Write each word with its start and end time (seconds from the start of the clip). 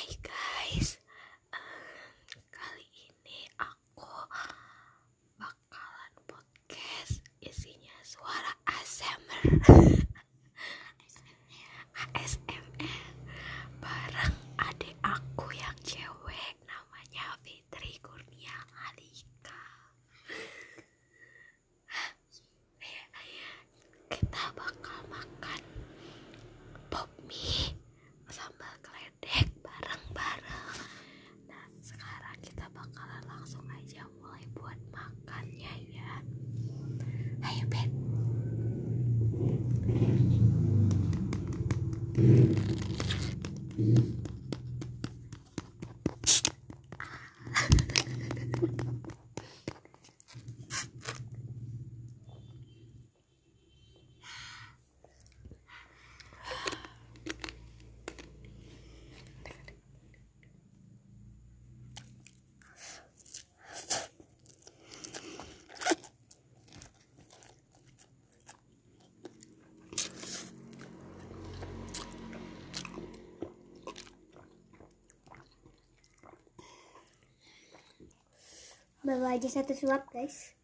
Hai 0.00 0.16
guys, 0.24 0.96
Em, 1.52 2.16
kali 2.48 2.88
ini 3.04 3.44
aku 3.60 4.08
bakalan 5.36 6.14
podcast 6.24 7.20
isinya 7.44 7.92
suara 8.00 8.48
ASMR 8.64 9.60
ASMR 12.16 12.64
bareng 13.84 14.36
adik 14.56 14.96
aku 15.04 15.52
yang 15.52 15.76
cewek 15.84 16.19
Thank 42.20 42.56
Bawa 79.10 79.34
aja 79.34 79.50
satu 79.50 79.74
suap 79.74 80.06
guys 80.14 80.54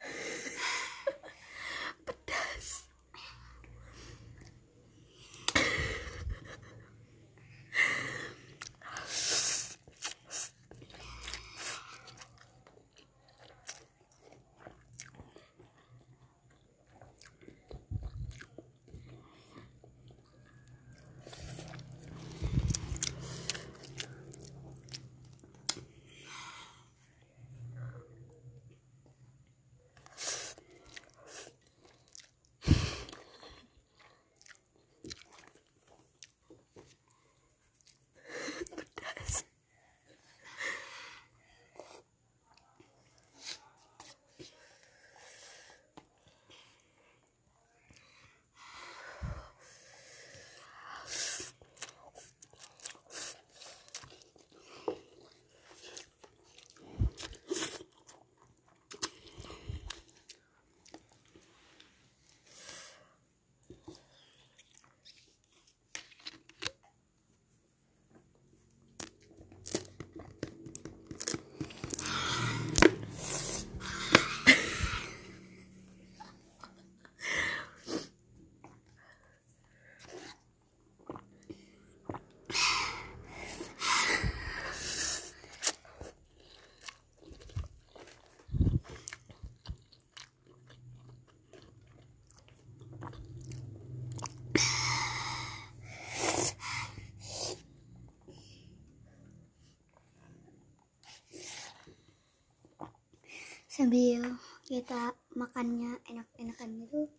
Sambil 103.77 104.25
kita 104.65 105.13
makannya 105.37 106.01
enak-enakan 106.09 106.81
gitu 106.81 107.13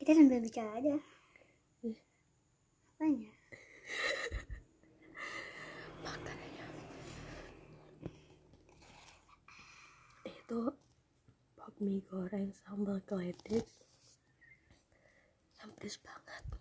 Kita 0.00 0.16
sambil 0.16 0.40
bicara 0.40 0.80
aja. 0.80 0.96
Apanya? 2.96 3.28
makanannya. 6.08 6.66
Itu 10.24 10.72
pop 11.52 11.74
mie 11.84 12.00
goreng 12.08 12.56
sambal 12.56 13.04
yang 15.60 15.68
pedes 15.76 16.00
banget 16.00 16.59